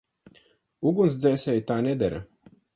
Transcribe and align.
Ugunsdzēsēji 0.93 1.65
tā 1.71 1.81
nedara. 1.91 2.27